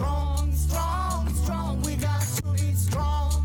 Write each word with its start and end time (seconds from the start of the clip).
strong, 0.00 0.52
strong, 0.54 1.28
strong. 1.42 1.82
We 1.84 1.96
got 1.96 2.22
to 2.36 2.52
be 2.52 2.74
strong. 2.74 3.44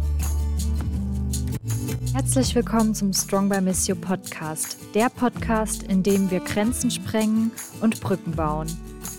Herzlich 2.14 2.56
willkommen 2.56 2.96
zum 2.96 3.12
Strong 3.12 3.50
by 3.50 3.60
Missio 3.60 3.96
Podcast, 3.96 4.78
der 4.94 5.10
Podcast, 5.10 5.84
in 5.84 6.02
dem 6.02 6.32
wir 6.32 6.40
Grenzen 6.40 6.90
sprengen 6.92 7.52
und 7.82 8.00
Brücken 8.00 8.32
bauen. 8.32 8.68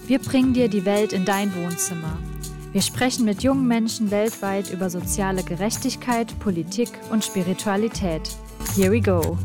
Wir 0.07 0.19
bringen 0.19 0.55
dir 0.55 0.69
die 0.69 0.87
Welt 0.87 1.13
in 1.13 1.27
dein 1.27 1.55
Wohnzimmer. 1.55 2.17
Wir 2.73 2.81
sprechen 2.81 3.27
mit 3.27 3.43
jungen 3.43 3.67
Menschen 3.67 4.11
weltweit 4.11 4.71
über 4.71 4.89
soziale 4.89 5.43
Gerechtigkeit, 5.43 6.39
Politik 6.41 6.89
und 7.11 7.23
Spiritualität. 7.25 8.23
Here 8.75 8.91
we 8.91 9.01
go. 9.01 9.37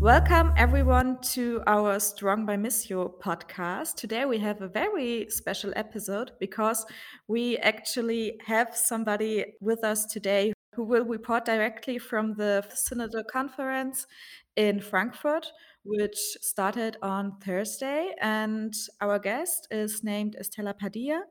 Welcome 0.00 0.52
everyone 0.56 1.18
to 1.32 1.60
our 1.66 1.98
Strong 1.98 2.46
by 2.46 2.56
Missio 2.56 3.18
podcast. 3.20 3.96
Today 3.96 4.26
we 4.26 4.38
have 4.38 4.62
a 4.62 4.68
very 4.68 5.26
special 5.28 5.72
episode 5.74 6.30
because 6.38 6.86
we 7.26 7.56
actually 7.58 8.38
have 8.46 8.76
somebody 8.76 9.54
with 9.60 9.82
us 9.82 10.06
today 10.06 10.52
who 10.76 10.84
will 10.84 11.04
report 11.04 11.46
directly 11.46 11.98
from 11.98 12.34
the 12.34 12.64
Synodal 12.70 13.26
Conference 13.26 14.06
in 14.54 14.80
Frankfurt, 14.80 15.50
which 15.82 16.16
started 16.42 16.96
on 17.02 17.36
Thursday. 17.44 18.14
And 18.20 18.72
our 19.00 19.18
guest 19.18 19.66
is 19.72 20.04
named 20.04 20.36
Estela 20.40 20.78
Padilla. 20.78 21.22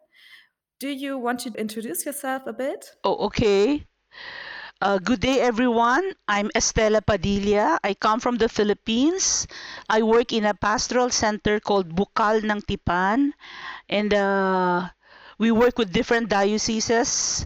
Do 0.81 0.89
you 0.89 1.17
want 1.17 1.39
to 1.39 1.53
introduce 1.53 2.05
yourself 2.05 2.43
a 2.45 2.53
bit? 2.53 2.91
Oh, 3.05 3.27
okay. 3.27 3.85
Uh, 4.79 4.99
good 4.99 5.21
day, 5.21 5.41
everyone. 5.41 6.05
I'm 6.27 6.53
Estela 6.53 7.01
Padilla. 7.01 7.79
I 7.83 7.95
come 7.95 8.19
from 8.19 8.37
the 8.37 8.47
Philippines. 8.47 9.47
I 9.89 10.03
work 10.03 10.31
in 10.31 10.45
a 10.45 10.53
pastoral 10.53 11.09
center 11.09 11.59
called 11.59 11.89
Bukal 11.89 12.45
ng 12.45 12.61
Tipan. 12.61 13.33
And 13.89 14.13
uh, 14.13 14.93
we 15.41 15.49
work 15.49 15.79
with 15.81 15.89
different 15.89 16.29
dioceses 16.29 17.41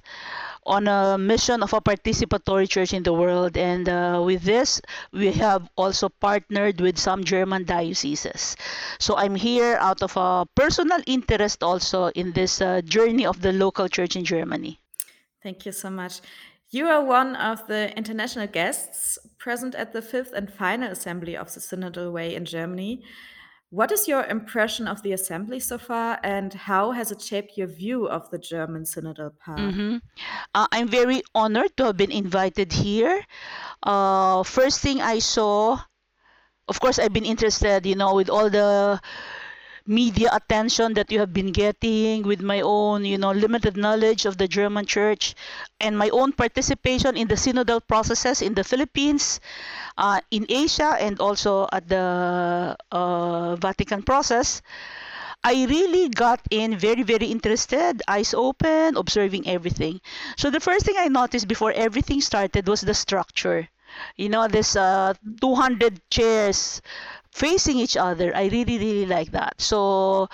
on 0.68 0.92
a 0.92 1.18
mission 1.18 1.64
of 1.64 1.72
a 1.72 1.80
participatory 1.80 2.68
church 2.68 2.92
in 2.92 3.04
the 3.04 3.16
world. 3.16 3.56
And 3.56 3.88
uh, 3.88 4.20
with 4.20 4.44
this, 4.44 4.82
we 5.16 5.32
have 5.32 5.72
also 5.78 6.10
partnered 6.10 6.82
with 6.82 7.00
some 7.00 7.24
German 7.24 7.64
dioceses. 7.64 8.58
So 9.00 9.16
I'm 9.16 9.40
here 9.40 9.80
out 9.80 10.04
of 10.04 10.18
a 10.20 10.44
personal 10.52 11.00
interest 11.08 11.64
also 11.64 12.12
in 12.12 12.34
this 12.36 12.60
uh, 12.60 12.82
journey 12.84 13.26
of 13.26 13.40
the 13.40 13.56
local 13.56 13.88
church 13.88 14.18
in 14.20 14.28
Germany. 14.28 14.82
Thank 15.42 15.66
you 15.66 15.72
so 15.72 15.90
much. 15.90 16.20
You 16.74 16.88
are 16.88 17.04
one 17.04 17.36
of 17.36 17.68
the 17.68 17.96
international 17.98 18.48
guests 18.48 19.18
present 19.38 19.76
at 19.76 19.92
the 19.92 20.02
fifth 20.02 20.32
and 20.32 20.50
final 20.50 20.90
assembly 20.90 21.36
of 21.36 21.54
the 21.54 21.60
Synodal 21.60 22.14
Way 22.14 22.34
in 22.34 22.46
Germany. 22.46 23.04
What 23.72 23.92
is 23.92 24.08
your 24.08 24.24
impression 24.24 24.88
of 24.88 25.02
the 25.02 25.12
assembly 25.12 25.60
so 25.60 25.78
far, 25.78 26.20
and 26.24 26.54
how 26.54 26.92
has 26.92 27.12
it 27.12 27.22
shaped 27.22 27.58
your 27.58 27.68
view 27.68 28.08
of 28.08 28.30
the 28.30 28.38
German 28.38 28.84
synodal 28.84 29.32
path? 29.38 29.60
Mm-hmm. 29.60 29.98
Uh, 30.56 30.68
I'm 30.72 30.88
very 30.88 31.22
honored 31.36 31.76
to 31.76 31.86
have 31.86 31.98
been 31.98 32.12
invited 32.12 32.72
here. 32.72 33.26
Uh, 33.84 34.44
first 34.44 34.80
thing 34.80 35.02
I 35.02 35.20
saw, 35.20 35.80
of 36.70 36.80
course, 36.80 37.00
I've 37.00 37.14
been 37.14 37.26
interested, 37.26 37.86
you 37.86 37.96
know, 37.96 38.16
with 38.16 38.30
all 38.30 38.50
the 38.50 39.02
media 39.88 40.30
attention 40.34 40.94
that 40.94 41.12
you 41.12 41.20
have 41.20 41.34
been 41.34 41.52
getting 41.52 42.24
with 42.24 42.42
my 42.42 42.62
own 42.62 43.04
you 43.06 43.18
know 43.18 43.32
limited 43.32 43.76
knowledge 43.78 44.26
of 44.26 44.38
the 44.38 44.48
german 44.48 44.86
church 44.86 45.36
and 45.80 45.98
my 45.98 46.10
own 46.10 46.32
participation 46.32 47.18
in 47.18 47.28
the 47.28 47.36
synodal 47.36 47.82
processes 47.86 48.42
in 48.42 48.54
the 48.54 48.64
philippines 48.64 49.40
uh, 49.98 50.20
in 50.32 50.46
asia 50.50 50.96
and 51.00 51.20
also 51.20 51.68
at 51.72 51.88
the 51.88 52.76
uh, 52.92 53.56
vatican 53.58 54.02
process 54.04 54.62
I 55.44 55.66
really 55.66 56.10
got 56.10 56.40
in 56.52 56.78
very, 56.78 57.04
very 57.04 57.28
interested, 57.28 58.02
eyes 58.08 58.34
open, 58.34 58.96
observing 58.98 59.48
everything. 59.48 60.02
So 60.38 60.50
the 60.50 60.60
first 60.60 60.86
thing 60.86 60.96
I 60.98 61.08
noticed 61.10 61.48
before 61.48 61.72
everything 61.72 62.22
started 62.22 62.68
was 62.68 62.82
the 62.82 62.94
structure. 62.94 63.68
You 64.18 64.30
know, 64.30 64.48
this 64.48 64.76
uh, 64.76 65.14
200 65.42 66.02
chairs 66.10 66.82
facing 67.32 67.78
each 67.78 67.98
other. 67.98 68.36
I 68.36 68.48
really, 68.48 68.78
really 68.78 69.06
like 69.06 69.32
that. 69.32 69.60
So, 69.62 70.30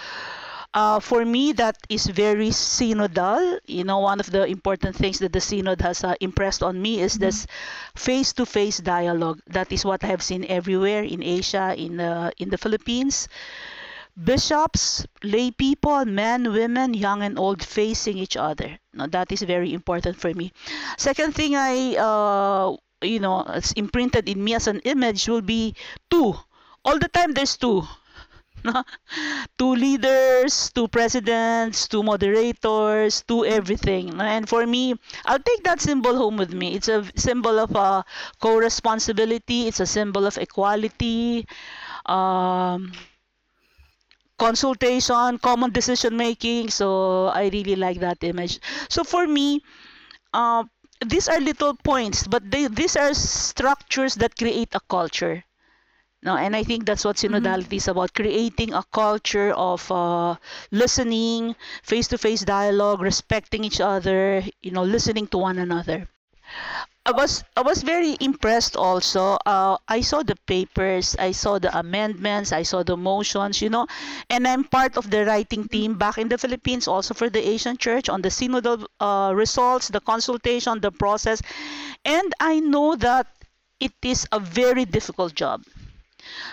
uh, 0.74 1.00
for 1.00 1.26
me, 1.26 1.54
that 1.54 1.78
is 1.90 2.06
very 2.08 2.50
synodal. 2.50 3.60
You 3.66 3.84
know, 3.84 4.00
one 4.00 4.20
of 4.20 4.30
the 4.30 4.46
important 4.46 4.96
things 4.96 5.20
that 5.20 5.34
the 5.34 5.42
synod 5.42 5.82
has 5.82 6.04
uh, 6.04 6.16
impressed 6.20 6.62
on 6.62 6.82
me 6.82 7.02
is 7.02 7.14
mm-hmm. 7.14 7.26
this 7.26 7.48
face-to-face 7.96 8.80
dialogue. 8.80 9.40
That 9.48 9.72
is 9.72 9.86
what 9.86 10.04
I 10.04 10.08
have 10.08 10.22
seen 10.22 10.46
everywhere 10.46 11.04
in 11.04 11.24
Asia, 11.24 11.74
in 11.78 11.98
the 11.98 12.32
in 12.38 12.50
the 12.50 12.58
Philippines. 12.58 13.28
Bishops, 14.18 15.06
lay 15.24 15.52
people, 15.52 16.04
men, 16.06 16.52
women, 16.52 16.94
young 16.96 17.22
and 17.22 17.38
old, 17.38 17.64
facing 17.64 18.18
each 18.18 18.36
other. 18.36 18.80
Now, 18.94 19.06
that 19.08 19.32
is 19.32 19.44
very 19.44 19.74
important 19.74 20.18
for 20.18 20.34
me. 20.34 20.52
Second 20.98 21.36
thing 21.36 21.56
I, 21.56 21.96
uh, 21.98 22.76
you 23.04 23.20
know, 23.20 23.46
it's 23.50 23.74
imprinted 23.74 24.28
in 24.28 24.44
me 24.44 24.56
as 24.56 24.66
an 24.66 24.80
image 24.86 25.28
will 25.30 25.46
be 25.46 25.76
two 26.10 26.34
all 26.88 26.98
the 27.00 27.10
time 27.20 27.34
there's 27.34 27.58
two 27.58 27.84
two 29.58 29.74
leaders, 29.76 30.72
two 30.74 30.88
presidents, 30.88 31.88
two 31.88 32.04
moderators, 32.04 33.24
two 33.28 33.46
everything. 33.46 34.20
And 34.20 34.48
for 34.50 34.66
me, 34.68 34.96
I'll 35.26 35.40
take 35.40 35.64
that 35.64 35.82
symbol 35.82 36.16
home 36.18 36.38
with 36.38 36.54
me. 36.54 36.76
It's 36.76 36.88
a 36.88 37.06
symbol 37.16 37.60
of 37.60 37.76
uh, 37.76 38.04
co-responsibility. 38.42 39.68
It's 39.68 39.80
a 39.80 39.86
symbol 39.86 40.26
of 40.26 40.38
equality, 40.38 41.48
um, 42.08 42.92
consultation, 44.40 45.38
common 45.40 45.72
decision 45.72 46.16
making. 46.16 46.70
So 46.70 47.28
I 47.28 47.50
really 47.50 47.76
like 47.76 48.00
that 48.00 48.24
image. 48.24 48.60
So 48.90 49.04
for 49.04 49.28
me, 49.28 49.62
uh, 50.34 50.66
these 51.06 51.30
are 51.30 51.40
little 51.42 51.76
points, 51.76 52.28
but 52.28 52.50
they, 52.52 52.68
these 52.68 52.98
are 52.98 53.14
structures 53.14 54.16
that 54.18 54.38
create 54.38 54.76
a 54.76 54.82
culture. 54.82 55.44
No, 56.24 56.36
and 56.36 56.56
I 56.56 56.64
think 56.64 56.86
that's 56.86 57.06
what 57.06 57.18
synodality 57.18 57.78
mm-hmm. 57.78 57.84
is 57.84 57.88
about 57.88 58.14
creating 58.14 58.74
a 58.74 58.84
culture 58.92 59.52
of 59.54 59.90
uh, 59.92 60.36
listening, 60.72 61.56
face 61.84 62.08
to 62.10 62.18
face 62.18 62.44
dialogue, 62.44 63.02
respecting 63.02 63.64
each 63.64 63.80
other, 63.80 64.44
you 64.62 64.72
know, 64.72 64.84
listening 64.84 65.28
to 65.28 65.38
one 65.38 65.60
another. 65.60 66.08
I 67.06 67.12
was 67.12 67.44
I 67.56 67.62
was 67.62 67.84
very 67.84 68.18
impressed 68.20 68.76
also. 68.76 69.38
Uh, 69.46 69.78
I 69.88 70.02
saw 70.02 70.24
the 70.24 70.36
papers, 70.48 71.16
I 71.18 71.32
saw 71.32 71.60
the 71.60 71.72
amendments, 71.78 72.52
I 72.52 72.64
saw 72.64 72.84
the 72.84 72.98
motions, 72.98 73.62
you 73.62 73.70
know, 73.70 73.88
and 74.30 74.46
I'm 74.48 74.66
part 74.66 74.98
of 74.98 75.10
the 75.10 75.24
writing 75.24 75.70
team 75.70 75.98
back 75.98 76.18
in 76.18 76.28
the 76.28 76.38
Philippines, 76.38 76.88
also 76.88 77.14
for 77.14 77.30
the 77.30 77.48
Asian 77.48 77.78
Church 77.78 78.10
on 78.10 78.22
the 78.22 78.30
synodal 78.30 78.86
uh, 79.00 79.32
results, 79.34 79.88
the 79.88 80.02
consultation, 80.02 80.82
the 80.82 80.92
process, 80.92 81.42
and 82.04 82.34
I 82.42 82.60
know 82.60 82.96
that 82.98 83.28
it 83.80 83.94
is 84.04 84.28
a 84.34 84.40
very 84.40 84.84
difficult 84.84 85.34
job 85.34 85.64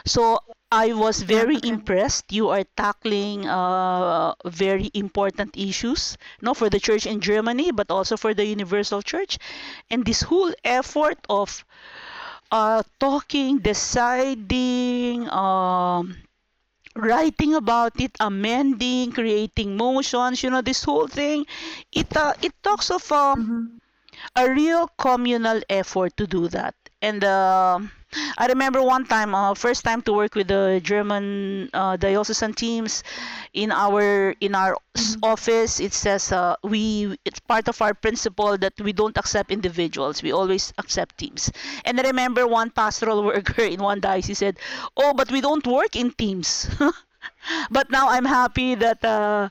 so 0.07 0.39
I 0.73 0.93
was 0.93 1.23
very 1.23 1.59
impressed. 1.63 2.33
You 2.33 2.49
are 2.51 2.65
tackling 2.77 3.47
uh, 3.49 4.35
very 4.45 4.91
important 4.95 5.57
issues, 5.57 6.17
not 6.41 6.57
for 6.57 6.69
the 6.71 6.81
church 6.81 7.07
in 7.07 7.21
Germany, 7.21 7.71
but 7.71 7.91
also 7.91 8.17
for 8.17 8.35
the 8.35 8.45
Universal 8.45 9.03
Church, 9.03 9.39
and 9.91 10.05
this 10.05 10.23
whole 10.23 10.53
effort 10.65 11.19
of 11.29 11.65
uh, 12.51 12.83
talking, 13.01 13.59
deciding, 13.59 15.29
um, 15.31 16.17
writing 16.97 17.55
about 17.55 17.99
it, 18.01 18.13
amending, 18.21 19.13
creating 19.13 19.77
motions. 19.77 20.43
You 20.43 20.51
know, 20.51 20.63
this 20.63 20.85
whole 20.85 21.07
thing. 21.09 21.47
It 21.93 22.15
uh, 22.17 22.35
it 22.43 22.53
talks 22.63 22.91
of 22.91 23.05
uh, 23.13 23.37
mm-hmm. 23.37 23.79
a 24.37 24.51
real 24.51 24.89
communal 24.99 25.61
effort 25.69 26.17
to 26.19 26.27
do 26.27 26.49
that, 26.49 26.75
and. 27.03 27.25
Uh, 27.25 27.81
I 28.39 28.47
remember 28.47 28.83
one 28.83 29.05
time, 29.07 29.35
uh, 29.35 29.55
first 29.55 29.85
time 29.85 30.03
to 30.03 30.13
work 30.13 30.35
with 30.35 30.49
the 30.49 30.81
German 30.83 31.71
uh, 31.73 31.97
diocesan 31.97 32.55
teams 32.55 33.03
in 33.53 33.73
our 33.73 34.35
in 34.41 34.55
our 34.55 34.77
mm-hmm. 34.95 35.25
office. 35.25 35.81
It 35.81 35.93
says 35.93 36.33
uh, 36.33 36.57
we 36.63 37.17
it's 37.25 37.41
part 37.41 37.69
of 37.69 37.81
our 37.83 37.95
principle 37.95 38.59
that 38.59 38.75
we 38.81 38.93
don't 38.93 39.17
accept 39.19 39.51
individuals. 39.51 40.23
We 40.23 40.33
always 40.33 40.73
accept 40.79 41.19
teams. 41.19 41.51
And 41.85 41.99
I 41.99 42.03
remember 42.05 42.47
one 42.47 42.71
pastoral 42.71 43.23
worker 43.31 43.63
in 43.63 43.83
one 43.83 44.01
diocese 44.01 44.39
said, 44.39 44.59
"Oh, 44.97 45.15
but 45.15 45.31
we 45.31 45.41
don't 45.41 45.67
work 45.67 45.97
in 45.97 46.13
teams." 46.13 46.69
but 47.71 47.91
now 47.91 48.09
I'm 48.09 48.25
happy 48.27 48.75
that 48.77 49.05
uh, 49.05 49.49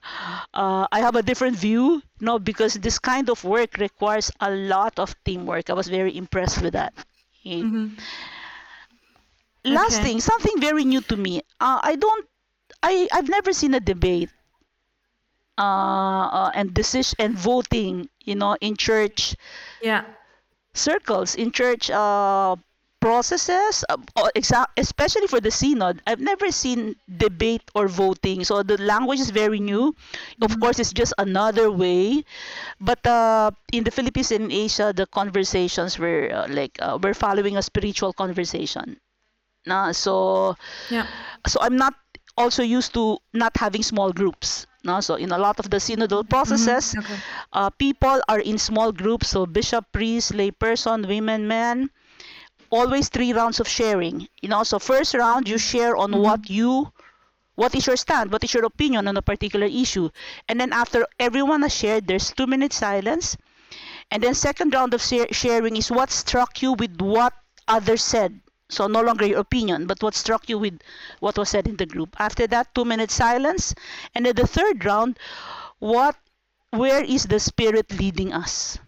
uh, 0.53 0.87
I 0.91 0.99
have 0.99 1.15
a 1.15 1.23
different 1.23 1.57
view, 1.57 2.01
no, 2.19 2.39
because 2.39 2.75
this 2.75 2.99
kind 2.99 3.29
of 3.29 3.43
work 3.43 3.77
requires 3.77 4.31
a 4.39 4.51
lot 4.51 4.99
of 4.99 5.15
teamwork. 5.23 5.69
I 5.69 5.73
was 5.73 5.87
very 5.87 6.15
impressed 6.15 6.61
with 6.61 6.73
that. 6.73 6.93
Mm-hmm 7.45 7.99
last 9.65 9.95
okay. 9.95 10.03
thing, 10.03 10.19
something 10.19 10.59
very 10.59 10.85
new 10.85 11.01
to 11.01 11.17
me. 11.17 11.41
Uh, 11.59 11.79
I 11.81 11.95
don't, 11.95 12.25
I 12.81 13.07
I've 13.11 13.29
never 13.29 13.53
seen 13.53 13.73
a 13.73 13.79
debate 13.79 14.29
uh, 15.57 16.25
uh, 16.27 16.51
and 16.55 16.73
decision 16.73 17.15
and 17.19 17.37
voting, 17.37 18.09
you 18.23 18.35
know, 18.35 18.57
in 18.61 18.75
church. 18.75 19.35
Yeah. 19.81 20.05
Circles 20.73 21.35
in 21.35 21.51
church 21.51 21.91
uh, 21.91 22.55
processes, 22.99 23.85
uh, 23.89 24.65
especially 24.77 25.27
for 25.27 25.39
the 25.39 25.51
synod, 25.51 26.01
I've 26.07 26.21
never 26.21 26.51
seen 26.51 26.95
debate 27.17 27.61
or 27.75 27.87
voting. 27.87 28.43
So 28.43 28.63
the 28.63 28.81
language 28.81 29.19
is 29.19 29.29
very 29.29 29.59
new. 29.59 29.93
Of 30.41 30.59
course, 30.59 30.79
it's 30.79 30.93
just 30.93 31.13
another 31.19 31.69
way. 31.69 32.23
But 32.79 33.05
uh, 33.05 33.51
in 33.71 33.83
the 33.83 33.91
Philippines 33.91 34.31
and 34.31 34.51
Asia, 34.51 34.93
the 34.95 35.05
conversations 35.05 35.99
were 35.99 36.31
uh, 36.33 36.47
like 36.49 36.79
uh, 36.81 36.97
we're 37.01 37.13
following 37.13 37.57
a 37.57 37.61
spiritual 37.61 38.13
conversation. 38.13 38.97
Na, 39.65 39.91
so 39.91 40.55
Yeah. 40.89 41.07
so 41.47 41.59
I'm 41.61 41.77
not 41.77 41.93
also 42.37 42.63
used 42.63 42.93
to 42.93 43.19
not 43.33 43.55
having 43.57 43.83
small 43.83 44.11
groups. 44.11 44.65
No? 44.83 44.99
So 45.01 45.15
in 45.15 45.31
a 45.31 45.37
lot 45.37 45.59
of 45.59 45.69
the 45.69 45.77
synodal 45.77 46.27
processes, 46.27 46.95
Okay. 46.97 47.19
uh, 47.53 47.69
people 47.71 48.21
are 48.27 48.39
in 48.39 48.57
small 48.57 48.91
groups. 48.91 49.29
So 49.29 49.45
bishop, 49.45 49.85
priest, 49.91 50.33
layperson, 50.33 51.07
women, 51.07 51.47
men. 51.47 51.89
Always 52.71 53.09
three 53.09 53.33
rounds 53.33 53.59
of 53.59 53.67
sharing. 53.67 54.27
You 54.41 54.49
know, 54.49 54.63
so 54.63 54.79
first 54.79 55.13
round 55.13 55.47
you 55.47 55.57
share 55.57 55.95
on 55.95 56.19
what 56.21 56.49
you, 56.49 56.91
what 57.55 57.75
is 57.75 57.85
your 57.87 57.97
stand, 57.97 58.31
what 58.31 58.43
is 58.43 58.53
your 58.53 58.65
opinion 58.65 59.07
on 59.07 59.15
a 59.17 59.21
particular 59.21 59.67
issue, 59.67 60.09
and 60.49 60.59
then 60.59 60.73
after 60.73 61.05
everyone 61.19 61.61
has 61.61 61.73
shared, 61.75 62.07
there's 62.07 62.31
two 62.33 62.47
minutes 62.47 62.75
silence, 62.77 63.37
and 64.11 64.23
then 64.23 64.33
second 64.33 64.73
round 64.73 64.93
of 64.93 65.01
sharing 65.03 65.77
is 65.77 65.91
what 65.91 66.09
struck 66.11 66.61
you 66.61 66.73
with 66.73 66.99
what 67.01 67.33
others 67.67 68.03
said. 68.03 68.39
So 68.69 68.87
no 68.87 69.01
longer 69.01 69.25
your 69.25 69.39
opinion, 69.39 69.85
but 69.87 70.01
what 70.03 70.15
struck 70.15 70.49
you 70.49 70.57
with 70.59 70.79
what 71.19 71.37
was 71.37 71.49
said 71.49 71.67
in 71.67 71.77
the 71.77 71.85
group. 71.85 72.15
After 72.19 72.47
that, 72.47 72.73
two 72.75 72.85
minutes 72.85 73.13
silence, 73.13 73.73
and 74.15 74.25
then 74.25 74.35
the 74.35 74.47
third 74.47 74.83
round, 74.85 75.17
what, 75.79 76.15
where 76.71 77.03
is 77.03 77.25
the 77.25 77.39
spirit 77.39 77.91
leading 77.91 78.33
us? 78.33 78.79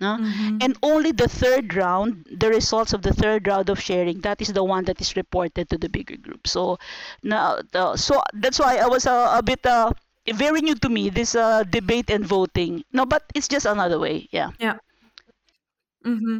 No? 0.00 0.18
Mhm. 0.18 0.62
And 0.62 0.76
only 0.82 1.12
the 1.12 1.28
third 1.28 1.74
round, 1.74 2.26
the 2.30 2.48
results 2.48 2.92
of 2.92 3.02
the 3.02 3.12
third 3.12 3.46
round 3.46 3.68
of 3.68 3.80
sharing, 3.80 4.20
that 4.20 4.40
is 4.40 4.52
the 4.52 4.62
one 4.64 4.84
that 4.84 5.00
is 5.00 5.16
reported 5.16 5.68
to 5.70 5.78
the 5.78 5.88
bigger 5.88 6.16
group. 6.16 6.46
So 6.46 6.78
now, 7.22 7.60
the, 7.72 7.96
so 7.96 8.22
that's 8.34 8.58
why 8.58 8.76
I 8.78 8.86
was 8.86 9.06
uh, 9.06 9.34
a 9.36 9.42
bit 9.42 9.64
uh, 9.66 9.92
very 10.32 10.60
new 10.62 10.74
to 10.76 10.88
me 10.88 11.10
this 11.10 11.34
uh, 11.34 11.64
debate 11.64 12.10
and 12.10 12.24
voting. 12.26 12.84
No, 12.92 13.06
but 13.06 13.24
it's 13.34 13.48
just 13.48 13.66
another 13.66 13.98
way. 13.98 14.28
Yeah. 14.30 14.50
Yeah. 14.58 14.78
Mm-hmm. 16.04 16.38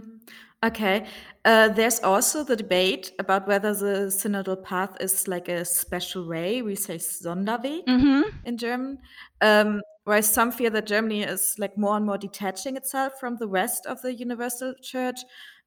Okay. 0.65 1.07
Uh, 1.45 1.69
there's 1.69 2.01
also 2.01 2.43
the 2.43 2.57
debate 2.57 3.13
about 3.21 3.47
whether 3.47 3.73
the 3.73 4.09
synodal 4.11 4.61
path 4.63 4.97
is 5.01 5.29
like 5.29 5.49
a 5.49 5.65
special 5.65 6.27
way. 6.27 6.63
We 6.63 6.75
say 6.75 6.97
Sonderweg 6.97 7.85
Mm-hmm. 7.87 8.23
in 8.45 8.59
German. 8.59 8.99
Um, 9.41 9.81
whereas 10.05 10.29
some 10.29 10.51
fear 10.51 10.71
that 10.71 10.87
Germany 10.87 11.23
is 11.23 11.55
like 11.59 11.79
more 11.79 11.97
and 11.97 12.05
more 12.05 12.19
detaching 12.19 12.77
itself 12.77 13.13
from 13.21 13.37
the 13.37 13.47
rest 13.47 13.87
of 13.87 14.03
the 14.03 14.13
universal 14.13 14.75
church. 14.83 15.21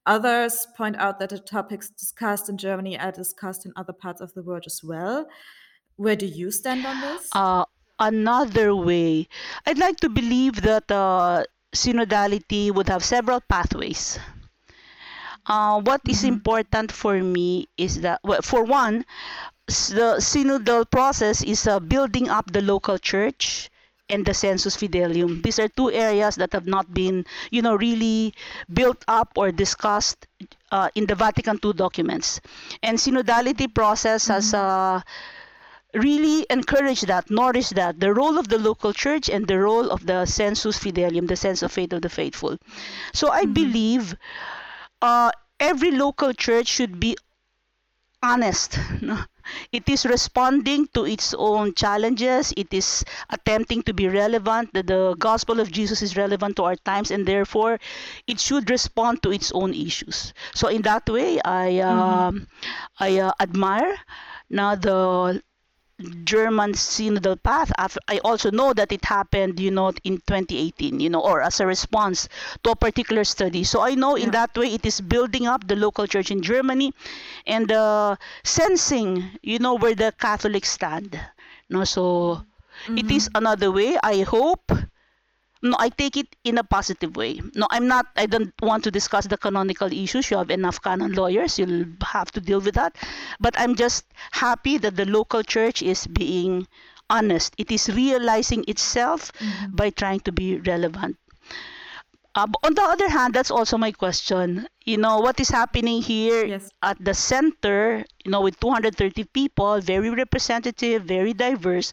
Others 0.05 0.67
point 0.75 0.97
out 0.97 1.19
that 1.19 1.29
the 1.29 1.39
topics 1.39 1.89
discussed 1.89 2.49
in 2.49 2.57
Germany 2.57 2.99
are 2.99 3.11
discussed 3.11 3.65
in 3.65 3.71
other 3.77 3.93
parts 3.93 4.19
of 4.19 4.33
the 4.33 4.41
world 4.43 4.63
as 4.65 4.81
well. 4.83 5.27
Where 5.95 6.15
do 6.17 6.25
you 6.25 6.51
stand 6.51 6.85
on 6.85 6.99
this? 6.99 7.29
Uh, 7.33 7.63
another 7.99 8.75
way. 8.75 9.27
I'd 9.65 9.77
like 9.77 9.97
to 10.01 10.09
believe 10.09 10.63
that 10.63 10.91
uh, 10.91 11.43
synodality 11.73 12.71
would 12.73 12.89
have 12.89 13.03
several 13.05 13.39
pathways. 13.41 14.19
Uh, 15.45 15.81
what 15.81 16.01
is 16.07 16.23
Mhm. 16.23 16.27
important 16.27 16.91
for 16.91 17.19
me 17.21 17.67
is 17.77 18.01
that, 18.01 18.19
well, 18.23 18.41
for 18.41 18.63
one, 18.63 19.05
the 19.67 20.17
synodal 20.19 20.89
process 20.89 21.41
is 21.43 21.67
uh, 21.67 21.79
building 21.79 22.29
up 22.29 22.51
the 22.51 22.61
local 22.61 22.97
church 22.97 23.69
and 24.09 24.25
the 24.25 24.33
sensus 24.33 24.75
fidelium. 24.75 25.41
These 25.41 25.59
are 25.59 25.67
two 25.69 25.91
areas 25.91 26.35
that 26.35 26.53
have 26.53 26.67
not 26.67 26.93
been, 26.93 27.25
you 27.49 27.61
know, 27.61 27.75
really 27.75 28.33
built 28.71 29.03
up 29.07 29.31
or 29.37 29.51
discussed 29.51 30.27
uh, 30.71 30.89
in 30.95 31.05
the 31.07 31.15
Vatican 31.15 31.57
II 31.59 31.73
documents. 31.73 32.41
And 32.83 32.97
synodality 32.97 33.73
process 33.73 34.27
has 34.27 34.53
uh, 34.53 35.01
really 35.93 36.45
encouraged 36.49 37.07
that, 37.07 37.29
nourished 37.29 37.75
that, 37.75 37.99
the 37.99 38.13
role 38.13 38.37
of 38.37 38.47
the 38.47 38.57
local 38.57 38.93
church 38.93 39.29
and 39.29 39.47
the 39.47 39.59
role 39.59 39.89
of 39.91 40.05
the 40.05 40.25
sensus 40.25 40.77
fidelium, 40.79 41.27
the 41.27 41.35
sense 41.35 41.61
of 41.63 41.71
faith 41.71 41.91
of 41.93 42.01
the 42.01 42.09
faithful. 42.09 42.57
So 43.13 43.29
I 43.29 43.45
believe 43.45 44.15
uh, 45.01 45.31
every 45.59 45.91
local 45.91 46.33
church 46.33 46.67
should 46.67 46.99
be 46.99 47.17
honest. 48.23 48.77
no? 49.01 49.19
It 49.71 49.89
is 49.89 50.05
responding 50.05 50.87
to 50.93 51.05
its 51.05 51.33
own 51.33 51.73
challenges. 51.73 52.53
It 52.55 52.73
is 52.73 53.03
attempting 53.29 53.81
to 53.83 53.93
be 53.93 54.07
relevant. 54.07 54.73
The, 54.73 54.83
the 54.83 55.15
gospel 55.17 55.59
of 55.59 55.71
Jesus 55.71 56.01
is 56.01 56.15
relevant 56.15 56.55
to 56.57 56.63
our 56.63 56.75
times, 56.75 57.11
and 57.11 57.25
therefore, 57.27 57.79
it 58.27 58.39
should 58.39 58.69
respond 58.69 59.23
to 59.23 59.31
its 59.31 59.51
own 59.51 59.73
issues. 59.73 60.33
So, 60.53 60.67
in 60.67 60.83
that 60.83 61.09
way, 61.09 61.41
I 61.41 61.79
um, 61.79 62.47
I 62.99 63.19
uh, 63.19 63.31
admire 63.39 63.97
now 64.49 64.75
the 64.75 65.41
German 66.25 66.73
synodal 66.73 67.41
path. 67.41 67.71
I 68.07 68.19
also 68.23 68.51
know 68.51 68.73
that 68.73 68.91
it 68.91 69.05
happened, 69.05 69.59
you 69.59 69.71
know, 69.71 69.91
in 70.03 70.19
2018, 70.27 70.99
you 70.99 71.09
know, 71.09 71.21
or 71.21 71.41
as 71.41 71.59
a 71.59 71.65
response 71.67 72.27
to 72.63 72.71
a 72.71 72.75
particular 72.75 73.23
study. 73.23 73.63
So 73.63 73.81
I 73.81 73.95
know 73.95 74.15
in 74.15 74.31
that 74.31 74.55
way 74.57 74.73
it 74.73 74.85
is 74.85 75.01
building 75.01 75.47
up 75.47 75.67
the 75.67 75.75
local 75.75 76.07
church 76.07 76.31
in 76.31 76.41
Germany 76.41 76.93
and 77.45 77.71
uh, 77.71 78.15
sensing, 78.43 79.31
you 79.41 79.59
know, 79.59 79.75
where 79.75 79.95
the 79.95 80.13
Catholics 80.19 80.71
stand. 80.71 81.19
No, 81.69 81.83
so 81.85 82.43
it 82.95 83.09
is 83.11 83.29
another 83.35 83.71
way. 83.71 83.97
I 84.03 84.21
hope. 84.21 84.71
No, 85.63 85.75
I 85.79 85.89
take 85.89 86.17
it 86.17 86.35
in 86.43 86.57
a 86.57 86.63
positive 86.63 87.15
way. 87.15 87.39
No, 87.55 87.67
I'm 87.71 87.87
not. 87.87 88.07
I 88.15 88.25
don't 88.25 88.53
want 88.61 88.83
to 88.85 88.91
discuss 88.91 89.27
the 89.27 89.37
canonical 89.37 89.91
issues. 89.91 90.29
You 90.31 90.37
have 90.37 90.49
enough 90.49 90.81
canon 90.81 91.13
lawyers. 91.13 91.59
You'll 91.59 91.85
have 92.03 92.31
to 92.31 92.41
deal 92.41 92.61
with 92.61 92.75
that. 92.75 92.95
But 93.39 93.53
I'm 93.59 93.75
just 93.75 94.05
happy 94.31 94.77
that 94.79 94.95
the 94.95 95.05
local 95.05 95.43
church 95.43 95.81
is 95.81 96.07
being 96.07 96.67
honest. 97.09 97.53
It 97.57 97.71
is 97.71 97.89
realizing 97.89 98.65
itself 98.67 99.31
by 99.69 99.89
trying 99.91 100.21
to 100.21 100.31
be 100.31 100.57
relevant. 100.59 101.17
Uh, 102.33 102.47
on 102.63 102.73
the 102.75 102.81
other 102.81 103.09
hand, 103.09 103.33
that's 103.33 103.51
also 103.51 103.77
my 103.77 103.91
question. 103.91 104.67
You 104.85 104.97
know, 104.97 105.19
what 105.19 105.39
is 105.39 105.49
happening 105.49 106.01
here 106.01 106.45
Yes. 106.45 106.69
at 106.81 106.97
the 107.03 107.13
center, 107.13 108.05
you 108.23 108.31
know, 108.31 108.41
with 108.41 108.57
230 108.59 109.25
people, 109.25 109.81
very 109.81 110.09
representative, 110.09 111.03
very 111.03 111.33
diverse, 111.33 111.91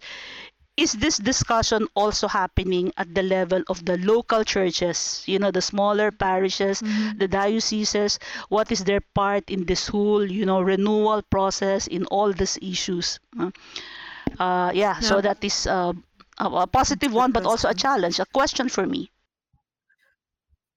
is 0.78 0.92
this 0.94 1.18
discussion 1.18 1.88
also 1.94 2.28
happening 2.28 2.92
at 2.96 3.14
the 3.14 3.22
level 3.22 3.62
of 3.68 3.84
the 3.84 3.98
local 3.98 4.44
churches, 4.44 5.22
you 5.26 5.38
know, 5.38 5.50
the 5.50 5.62
smaller 5.62 6.10
parishes, 6.12 6.82
the 7.16 7.28
dioceses? 7.28 8.18
What 8.48 8.70
is 8.72 8.84
their 8.84 9.00
part 9.00 9.50
in 9.50 9.66
this 9.66 9.88
whole, 9.88 10.24
you 10.30 10.46
know, 10.46 10.62
renewal 10.62 11.22
process 11.22 11.86
in 11.88 12.06
all 12.06 12.32
these 12.32 12.58
issues? 12.62 13.18
Uh, 13.38 13.50
uh, 14.38 14.70
yeah, 14.74 15.00
so 15.00 15.20
that 15.20 15.44
is 15.44 15.66
uh, 15.66 15.92
a 16.38 16.66
positive 16.66 17.12
one, 17.12 17.32
but 17.32 17.44
also 17.46 17.68
a 17.68 17.74
challenge, 17.74 18.20
a 18.20 18.26
question 18.26 18.68
for 18.68 18.86
me. 18.86 19.10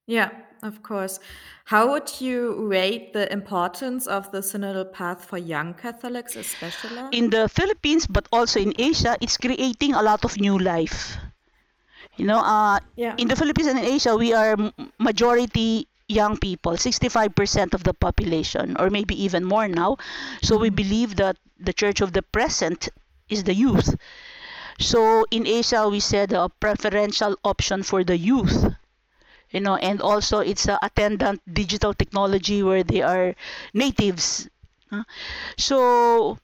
Yeah, 0.08 0.32
of 0.63 0.84
course. 0.84 1.20
How 1.65 1.89
would 1.91 2.22
you 2.22 2.68
rate 2.68 3.13
the 3.13 3.32
importance 3.32 4.08
of 4.08 4.32
the 4.32 4.39
synodal 4.39 4.91
path 4.91 5.25
for 5.25 5.38
young 5.38 5.74
Catholics, 5.74 6.36
especially? 6.36 7.01
in 7.12 7.30
the 7.30 7.48
Philippines, 7.50 8.08
but 8.08 8.27
also 8.32 8.60
in 8.60 8.74
Asia, 8.77 9.18
it's 9.22 9.38
creating 9.38 9.94
a 9.94 10.01
lot 10.01 10.25
of 10.25 10.39
new 10.39 10.58
life. 10.58 11.18
You 12.18 12.25
know, 12.25 12.39
uh, 12.39 12.80
Yeah. 12.96 13.15
in 13.18 13.27
the 13.27 13.36
Philippines 13.36 13.68
and 13.68 13.80
in 13.80 13.86
Asia, 13.86 14.15
we 14.15 14.34
are 14.34 14.56
majority 15.00 15.88
young 16.08 16.38
people, 16.38 16.75
65% 16.77 17.74
of 17.74 17.84
the 17.84 17.94
population, 17.94 18.75
or 18.77 18.89
maybe 18.89 19.15
even 19.24 19.46
more 19.46 19.68
now. 19.68 19.98
So 20.41 20.58
we 20.58 20.70
believe 20.70 21.15
that 21.15 21.38
the 21.58 21.74
church 21.74 22.01
of 22.01 22.12
the 22.12 22.22
present 22.22 22.89
is 23.30 23.44
the 23.46 23.53
youth. 23.53 23.96
So 24.80 25.25
in 25.32 25.48
Asia, 25.48 25.88
we 25.88 26.00
said 26.00 26.34
a 26.34 26.50
preferential 26.50 27.38
option 27.46 27.84
for 27.84 28.03
the 28.03 28.18
youth. 28.18 28.74
You 29.51 29.60
know, 29.62 29.75
and 29.75 30.01
also 30.01 30.39
it's 30.39 30.67
a 30.67 30.79
attendant 30.81 31.41
digital 31.51 31.93
technology 31.93 32.63
where 32.63 32.84
they 32.84 33.01
are 33.01 33.36
natives. 33.74 34.48
huh? 34.89 35.03
So 35.58 36.38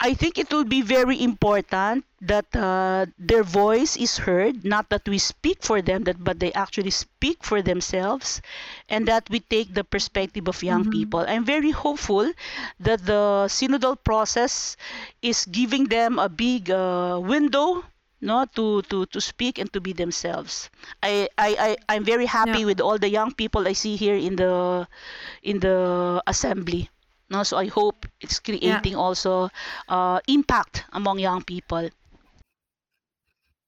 I 0.00 0.14
think 0.14 0.38
it 0.38 0.50
will 0.52 0.64
be 0.64 0.80
very 0.82 1.22
important 1.22 2.04
that 2.20 2.54
uh, 2.56 3.06
their 3.18 3.42
voice 3.42 3.96
is 3.96 4.16
heard, 4.18 4.64
not 4.64 4.88
that 4.90 5.06
we 5.08 5.18
speak 5.18 5.62
for 5.62 5.80
them, 5.82 6.04
that 6.04 6.22
but 6.24 6.38
they 6.40 6.52
actually 6.52 6.90
speak 6.90 7.42
for 7.44 7.60
themselves, 7.62 8.40
and 8.88 9.06
that 9.08 9.28
we 9.30 9.40
take 9.40 9.74
the 9.74 9.84
perspective 9.84 10.48
of 10.48 10.62
young 10.62 10.84
people. 10.86 11.20
I'm 11.28 11.44
very 11.44 11.70
hopeful 11.72 12.32
that 12.80 13.04
the 13.06 13.46
synodal 13.48 13.96
process 14.02 14.76
is 15.22 15.44
giving 15.46 15.84
them 15.86 16.18
a 16.18 16.28
big 16.28 16.70
uh, 16.70 17.20
window. 17.22 17.84
No, 18.20 18.44
to, 18.56 18.82
to, 18.82 19.06
to 19.06 19.20
speak 19.20 19.58
and 19.58 19.72
to 19.72 19.80
be 19.80 19.92
themselves. 19.92 20.70
I, 21.02 21.28
I, 21.38 21.48
I 21.88 21.94
I'm 21.94 22.04
very 22.04 22.26
happy 22.26 22.60
Yeah. 22.60 22.64
with 22.64 22.80
all 22.80 22.98
the 22.98 23.08
young 23.10 23.32
people 23.32 23.66
I 23.68 23.72
see 23.72 23.96
here 23.96 24.16
in 24.16 24.36
the 24.36 24.86
in 25.42 25.60
the 25.60 26.22
assembly. 26.26 26.90
No, 27.30 27.42
so 27.42 27.56
I 27.58 27.66
hope 27.66 28.06
it's 28.20 28.38
creating 28.40 28.94
also 28.96 29.50
uh, 29.88 30.20
impact 30.28 30.84
among 30.92 31.18
young 31.18 31.42
people. 31.42 31.88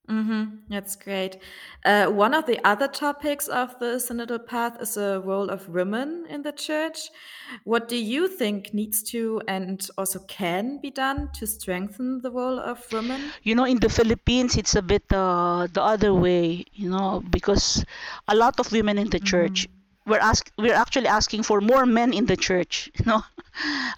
Mm-hmm. 0.09 0.45
That's 0.71 0.97
great. 0.97 1.39
Uh, 1.85 2.07
one 2.07 2.33
of 2.33 2.47
the 2.47 2.59
other 2.65 2.89
topics 2.89 3.47
of 3.47 3.79
the 3.79 3.97
synodal 3.97 4.47
path 4.47 4.81
is 4.81 4.95
the 4.95 5.21
role 5.23 5.51
of 5.51 5.69
women 5.69 6.25
in 6.31 6.43
the 6.43 6.53
church. 6.53 7.11
What 7.65 7.89
do 7.89 7.97
you 7.97 8.27
think 8.27 8.73
needs 8.73 9.03
to 9.05 9.43
and 9.47 9.87
also 9.99 10.21
can 10.21 10.79
be 10.81 10.91
done 10.91 11.29
to 11.35 11.47
strengthen 11.47 12.23
the 12.23 12.31
role 12.31 12.59
of 12.59 12.91
women? 12.91 13.33
You 13.43 13.55
know, 13.55 13.65
in 13.65 13.81
the 13.81 13.91
Philippines, 13.91 14.57
it's 14.57 14.75
a 14.75 14.83
bit 14.83 15.05
uh, 15.13 15.69
the 15.73 15.83
other 15.83 16.15
way, 16.15 16.65
you 16.73 16.89
know, 16.89 17.23
because 17.29 17.85
a 18.29 18.35
lot 18.35 18.59
of 18.61 18.73
women 18.73 18.97
in 18.97 19.11
the 19.11 19.21
church, 19.21 19.69
we're 20.09 20.19
ask 20.21 20.51
we're 20.59 20.75
actually 20.75 21.07
asking 21.09 21.43
for 21.45 21.61
more 21.61 21.87
men 21.87 22.13
in 22.13 22.27
the 22.27 22.37
church, 22.37 22.91
you 22.99 23.05
know. 23.07 23.23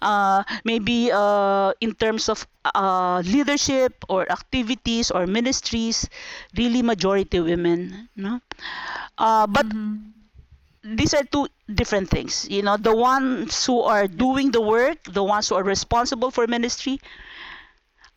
Uh, 0.01 0.43
maybe 0.65 1.11
uh, 1.13 1.71
in 1.81 1.93
terms 1.93 2.29
of 2.29 2.47
uh, 2.73 3.21
leadership 3.25 3.93
or 4.09 4.25
activities 4.31 5.11
or 5.11 5.27
ministries, 5.27 6.09
really 6.57 6.81
majority 6.81 7.39
women, 7.39 8.09
you 8.15 8.23
know. 8.23 8.39
Uh, 9.17 9.45
but 9.47 9.67
these 10.83 11.13
are 11.13 11.23
two 11.23 11.47
different 11.73 12.09
things 12.09 12.47
you 12.49 12.61
know 12.61 12.77
the 12.77 12.95
ones 12.95 13.65
who 13.65 13.81
are 13.81 14.07
doing 14.07 14.51
the 14.51 14.61
work 14.61 14.97
the 15.05 15.23
ones 15.23 15.49
who 15.49 15.55
are 15.55 15.63
responsible 15.63 16.31
for 16.31 16.47
ministry 16.47 16.99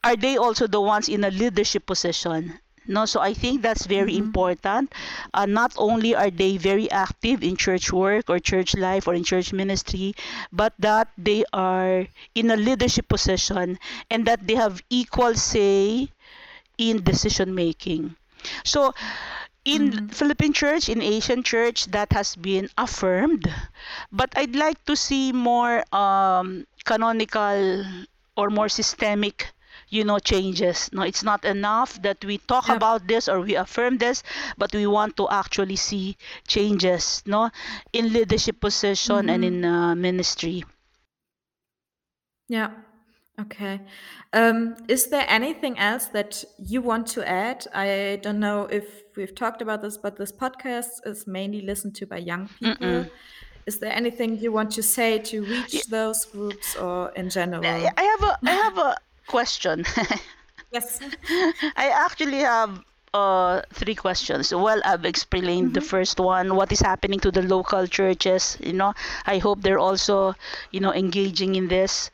are 0.05 0.17
they 0.17 0.37
also 0.37 0.67
the 0.69 0.81
ones 0.81 1.09
in 1.09 1.25
a 1.25 1.31
leadership 1.31 1.85
position 1.87 2.59
no 2.87 3.05
so 3.07 3.21
i 3.21 3.33
think 3.35 3.63
that's 3.63 3.87
very 3.87 4.17
important. 4.17 4.93
Uh, 5.35 5.47
not 5.47 5.73
only 5.77 6.15
are 6.15 6.31
they 6.31 6.57
very 6.57 6.91
active 6.91 7.43
in 7.43 7.57
church 7.57 7.93
work 7.93 8.29
or 8.31 8.39
church 8.39 8.75
life 8.75 9.07
or 9.07 9.15
in 9.15 9.25
church 9.25 9.53
ministry 9.53 10.15
but 10.53 10.73
that 10.79 11.09
they 11.19 11.45
are 11.53 12.07
in 12.35 12.51
a 12.51 12.57
leadership 12.57 13.09
position 13.09 13.79
and 14.11 14.27
that 14.27 14.47
they 14.47 14.55
have 14.55 14.83
equal 14.91 15.35
say 15.35 16.09
in 16.79 17.03
decision 17.03 17.55
making. 17.55 18.17
So 18.65 18.95
in 19.65 19.93
Philippine 20.09 20.53
church, 20.53 20.89
in 20.89 21.01
Asian 21.03 21.43
church, 21.43 21.87
that 21.87 22.13
has 22.13 22.35
been 22.37 22.69
affirmed. 22.77 23.47
But 24.13 24.33
I'd 24.37 24.55
like 24.57 24.85
to 24.87 24.97
see 24.97 25.33
more 25.33 25.85
um, 25.95 26.67
canonical 26.85 27.85
or 28.37 28.51
more 28.51 28.69
systemic 28.69 29.53
you 29.89 30.05
know 30.05 30.19
changes 30.19 30.91
no 30.93 31.03
it's 31.03 31.23
not 31.23 31.45
enough 31.45 32.01
that 32.03 32.25
we 32.25 32.39
talk 32.39 32.69
Yep. 32.69 32.77
about 32.77 33.07
this 33.07 33.29
or 33.29 33.41
we 33.41 33.55
affirm 33.55 33.99
this 33.99 34.23
but 34.59 34.73
we 34.75 34.87
want 34.87 35.17
to 35.17 35.29
actually 35.29 35.77
see 35.77 36.17
changes 36.47 37.23
no 37.27 37.51
in 37.93 38.13
leadership 38.13 38.61
position 38.61 39.29
and 39.31 39.45
in 39.45 39.65
uh, 39.65 39.95
ministry 39.95 40.65
Yeah. 42.49 42.71
Okay. 43.41 43.81
Um, 44.33 44.77
is 44.89 45.09
there 45.09 45.25
anything 45.29 45.77
else 45.79 46.07
that 46.07 46.45
you 46.59 46.81
want 46.81 47.07
to 47.09 47.29
add? 47.29 47.67
I 47.75 48.21
don't 48.23 48.39
know 48.39 48.67
if 48.67 49.03
we've 49.17 49.35
talked 49.35 49.61
about 49.61 49.83
this, 49.83 49.97
but 49.99 50.17
this 50.17 50.31
podcast 50.31 51.05
is 51.05 51.27
mainly 51.27 51.63
listened 51.63 51.97
to 51.97 52.07
by 52.07 52.19
young 52.19 52.49
people. 52.49 53.07
Is 53.67 53.81
there 53.81 53.93
anything 53.93 54.39
you 54.39 54.53
want 54.53 54.71
to 54.73 54.83
say 54.83 55.19
to 55.19 55.43
reach 55.43 55.87
those 55.87 56.27
groups 56.27 56.77
or 56.77 57.11
in 57.17 57.29
general? 57.29 57.65
I 57.65 58.03
have 58.03 58.23
a 58.23 58.39
I 58.47 58.53
have 58.53 58.79
a 58.79 58.97
question 59.27 59.85
Yes. 60.75 60.99
I 61.77 61.91
actually 61.95 62.41
have 62.41 62.83
uh, 63.15 63.63
three 63.73 63.95
questions. 63.95 64.53
Well, 64.53 64.83
I've 64.85 65.05
explained 65.05 65.73
the 65.73 65.81
first 65.81 66.19
one, 66.19 66.57
what 66.57 66.73
is 66.73 66.81
happening 66.81 67.21
to 67.21 67.31
the 67.31 67.43
local 67.43 67.87
churches. 67.87 68.59
You 68.61 68.73
know, 68.73 68.93
I 69.25 69.39
hope 69.39 69.63
they're 69.63 69.79
also, 69.79 70.35
you 70.73 70.81
know, 70.81 70.93
engaging 70.93 71.55
in 71.55 71.69
this. 71.69 72.11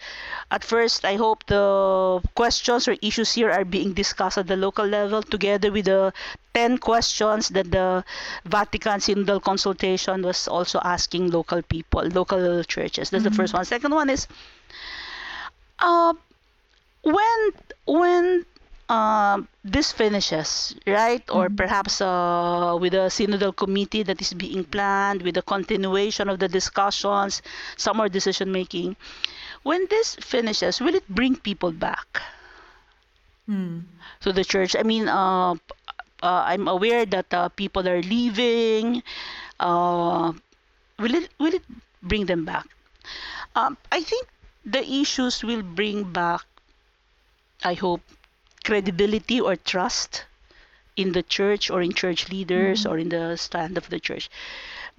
At 0.51 0.63
first, 0.63 1.07
I 1.07 1.17
hope 1.17 1.47
the 1.47 2.21
questions 2.35 2.87
or 2.87 2.97
issues 3.01 3.33
here 3.33 3.51
are 3.51 3.65
being 3.65 3.95
discussed 3.95 4.37
at 4.37 4.47
the 4.47 4.57
local 4.57 4.85
level 4.85 5.23
together 5.23 5.73
with 5.73 5.87
the 5.87 6.13
10 6.53 6.79
questions 6.79 7.49
that 7.49 7.71
the 7.71 8.05
Vatican 8.45 9.01
Synodal 9.01 9.41
Consultation 9.41 10.21
was 10.21 10.49
also 10.49 10.81
asking 10.85 11.31
local 11.31 11.63
people, 11.63 12.05
local 12.13 12.63
churches. 12.65 13.09
That's 13.09 13.25
the 13.25 13.31
first 13.31 13.55
one. 13.55 13.65
Second 13.65 13.95
one 13.95 14.11
is, 14.11 14.29
uh, 15.79 16.13
when 17.03 17.39
when 17.87 18.45
um, 18.89 19.49
this 19.65 19.93
finishes, 19.93 20.75
right? 20.87 21.23
Or 21.31 21.49
perhaps 21.49 22.01
uh, 22.01 22.77
with 22.81 22.95
a 22.95 23.09
synodal 23.11 23.55
committee 23.57 24.03
that 24.03 24.21
is 24.21 24.33
being 24.35 24.65
planned, 24.65 25.23
with 25.23 25.35
the 25.35 25.43
continuation 25.43 26.29
of 26.29 26.39
the 26.39 26.49
discussions, 26.49 27.43
some 27.77 27.97
more 27.99 28.09
decision 28.09 28.51
making. 28.53 28.97
When 29.63 29.87
this 29.91 30.17
finishes, 30.17 30.81
will 30.81 30.95
it 30.95 31.09
bring 31.09 31.37
people 31.37 31.73
back 31.73 32.23
to 34.21 34.33
the 34.33 34.45
church? 34.45 34.77
I 34.79 34.83
mean, 34.83 35.09
uh, 35.09 35.55
uh, 36.23 36.43
I'm 36.47 36.69
aware 36.69 37.07
that 37.07 37.33
uh, 37.33 37.49
people 37.51 37.89
are 37.89 38.03
leaving. 38.03 39.03
Uh, 39.59 40.33
will 40.99 41.15
it 41.15 41.31
will 41.39 41.55
it 41.55 41.65
bring 42.03 42.27
them 42.27 42.45
back? 42.45 42.67
Um, 43.57 43.77
I 43.93 44.03
think 44.03 44.29
the 44.65 44.83
issues 44.85 45.43
will 45.45 45.63
bring 45.63 46.05
back 46.13 46.43
I 47.63 47.75
hope, 47.75 48.03
credibility 48.65 49.41
or 49.41 49.57
trust 49.57 50.25
in 50.97 51.13
the 51.13 51.23
church 51.23 51.71
or 51.71 51.83
in 51.83 51.93
church 51.93 52.29
leaders 52.31 52.87
or 52.87 52.99
in 52.99 53.09
the 53.09 53.37
stand 53.37 53.79
of 53.79 53.89
the 53.89 54.01
church. 54.01 54.31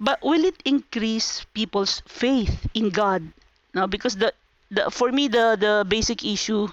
But 0.00 0.22
will 0.22 0.44
it 0.44 0.60
increase 0.64 1.44
people's 1.54 2.02
faith 2.06 2.66
in 2.74 2.90
God? 2.90 3.32
No, 3.74 3.86
because 3.86 4.16
the, 4.16 4.32
the 4.70 4.90
for 4.90 5.12
me 5.12 5.28
the 5.28 5.56
the 5.58 5.84
basic 5.88 6.24
issue 6.24 6.68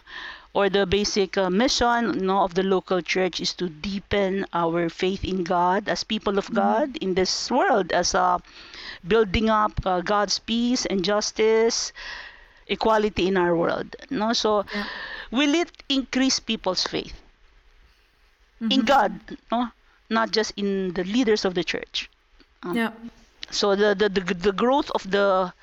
or 0.53 0.69
the 0.69 0.85
basic 0.85 1.37
uh, 1.37 1.49
mission 1.49 2.25
no, 2.25 2.41
of 2.43 2.55
the 2.55 2.63
local 2.63 3.01
church 3.01 3.39
is 3.39 3.53
to 3.53 3.69
deepen 3.69 4.45
our 4.53 4.89
faith 4.89 5.23
in 5.23 5.43
God 5.43 5.87
as 5.87 6.03
people 6.03 6.37
of 6.39 6.51
God 6.53 6.97
in 6.97 7.13
this 7.13 7.51
world 7.51 7.91
as 7.91 8.15
uh, 8.15 8.39
building 9.07 9.49
up 9.49 9.73
uh, 9.85 10.01
God's 10.01 10.39
peace 10.39 10.85
and 10.85 11.03
justice 11.05 11.93
equality 12.67 13.27
in 13.27 13.37
our 13.37 13.55
world 13.55 13.95
no 14.09 14.33
so 14.33 14.63
will 15.31 15.53
it 15.55 15.71
increase 15.89 16.39
people's 16.39 16.83
faith 16.83 17.13
in 18.69 18.81
God 18.85 19.19
no 19.51 19.69
not 20.09 20.31
just 20.31 20.51
in 20.57 20.93
the 20.93 21.03
leaders 21.03 21.45
of 21.45 21.53
the 21.53 21.63
church 21.63 22.09
Yeah. 22.73 22.91
so 23.51 23.75
the 23.75 23.95
the, 23.95 24.09
the, 24.09 24.21
the 24.33 24.51
growth 24.51 24.89
of 24.91 25.09
the 25.11 25.53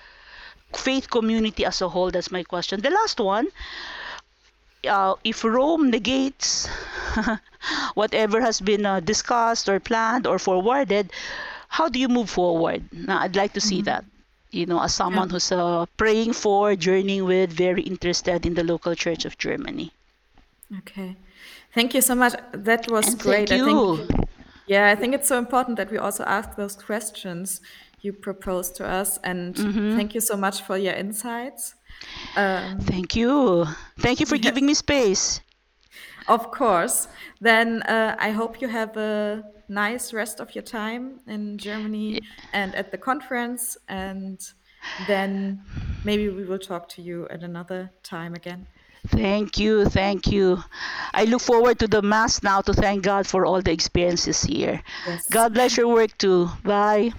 faith 0.74 1.10
community 1.10 1.64
as 1.64 1.80
a 1.82 1.88
whole 1.88 2.10
that's 2.10 2.30
my 2.30 2.42
question 2.42 2.80
the 2.80 2.90
last 2.90 3.20
one 3.20 3.48
uh, 4.88 5.14
if 5.24 5.44
Rome 5.44 5.90
negates 5.90 6.68
whatever 7.94 8.40
has 8.40 8.60
been 8.60 8.86
uh, 8.86 9.00
discussed 9.00 9.68
or 9.68 9.80
planned 9.80 10.26
or 10.26 10.38
forwarded, 10.38 11.10
how 11.68 11.88
do 11.88 11.98
you 11.98 12.08
move 12.08 12.30
forward? 12.30 12.84
Now, 12.92 13.20
I'd 13.20 13.34
like 13.36 13.52
to 13.54 13.60
see 13.60 13.82
that. 13.82 14.04
You 14.50 14.66
know, 14.66 14.80
as 14.82 14.94
someone 14.94 15.28
who's 15.30 15.52
uh, 15.52 15.86
praying 15.96 16.32
for, 16.32 16.74
journeying 16.76 17.24
with, 17.24 17.52
very 17.52 17.82
interested 17.82 18.46
in 18.46 18.54
the 18.54 18.64
local 18.64 18.94
church 18.94 19.24
of 19.24 19.36
Germany. 19.38 19.92
Okay. 20.78 21.16
Thank 21.74 21.94
you 21.94 22.00
so 22.00 22.14
much. 22.14 22.34
That 22.52 22.90
was 22.90 23.06
And 23.08 23.18
great. 23.18 23.48
thank 23.48 23.62
I 23.62 23.66
you. 23.66 24.06
think 24.06 24.28
yeah, 24.66 24.88
I 24.90 24.96
think 24.96 25.14
it's 25.14 25.28
so 25.28 25.38
important 25.38 25.76
that 25.76 25.90
we 25.92 25.98
also 25.98 26.24
ask 26.24 26.56
those 26.56 26.74
questions 26.74 27.60
you 28.00 28.12
proposed 28.12 28.74
to 28.76 28.84
us 28.86 29.18
and 29.22 29.54
Mm-hmm. 29.54 29.96
thank 29.96 30.14
you 30.14 30.20
so 30.20 30.36
much 30.36 30.62
for 30.62 30.76
your 30.76 30.94
insights. 30.94 31.74
Um, 32.36 32.78
Thank 32.80 33.16
you. 33.16 33.66
Thank 33.98 34.20
you 34.20 34.26
for 34.26 34.36
giving 34.46 34.66
me 34.66 34.74
space. 34.74 35.40
Of 36.28 36.50
course. 36.50 37.08
Then 37.40 37.82
uh, 37.82 38.16
I 38.18 38.30
hope 38.30 38.60
you 38.60 38.68
have 38.68 38.96
a 38.96 39.44
nice 39.68 40.12
rest 40.12 40.40
of 40.40 40.54
your 40.54 40.62
time 40.62 41.20
in 41.26 41.58
Germany 41.58 42.20
and 42.52 42.74
at 42.74 42.90
the 42.90 42.98
conference. 42.98 43.76
And 43.88 44.40
then 45.06 45.60
maybe 46.04 46.28
we 46.28 46.44
will 46.44 46.58
talk 46.58 46.88
to 46.90 47.02
you 47.02 47.26
at 47.28 47.42
another 47.42 47.90
time 48.02 48.34
again. 48.34 48.66
Thank 49.08 49.58
you. 49.58 49.84
Thank 49.84 50.26
you. 50.32 50.62
I 51.14 51.24
look 51.24 51.40
forward 51.40 51.78
to 51.78 51.86
the 51.86 52.02
Mass 52.02 52.42
now 52.42 52.60
to 52.62 52.72
thank 52.72 53.04
God 53.04 53.26
for 53.26 53.46
all 53.46 53.62
the 53.62 53.72
experiences 53.72 54.42
here. 54.42 54.82
Yes. 55.06 55.28
God 55.30 55.54
bless 55.54 55.76
your 55.76 55.88
work 55.88 56.16
too. 56.18 56.48
Bye. 56.64 57.12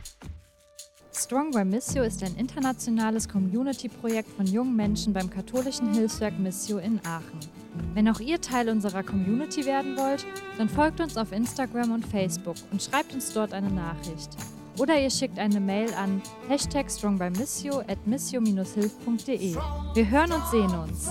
Strong 1.12 1.52
by 1.52 1.64
Missio 1.64 2.04
ist 2.04 2.22
ein 2.24 2.36
internationales 2.38 3.28
Community-Projekt 3.28 4.30
von 4.36 4.46
jungen 4.46 4.76
Menschen 4.76 5.14
beim 5.14 5.30
katholischen 5.30 5.94
Hilfswerk 5.94 6.38
Missio 6.38 6.78
in 6.78 7.00
Aachen. 7.06 7.57
Wenn 7.94 8.08
auch 8.10 8.20
ihr 8.20 8.40
Teil 8.40 8.70
unserer 8.70 9.04
Community 9.04 9.66
werden 9.66 9.98
wollt, 9.98 10.26
dann 10.58 10.70
folgt 10.70 11.02
uns 11.02 11.18
auf 11.18 11.32
Instagram 11.32 11.92
und 11.92 12.06
Facebook 12.06 12.56
und 12.72 12.82
schreibt 12.82 13.14
uns 13.14 13.34
dort 13.34 13.54
eine 13.54 13.70
Nachricht. 13.70 14.30
Oder 14.78 15.00
ihr 15.00 15.10
schickt 15.10 15.40
eine 15.40 15.60
Mail 15.60 15.92
an 15.96 16.22
hashtag 16.48 16.92
strongbymissio 16.92 17.80
at 17.80 18.06
missio-hilf.de. 18.06 19.56
Wir 19.94 20.10
hören 20.10 20.32
und 20.32 20.46
sehen 20.48 20.72
uns. 20.80 21.10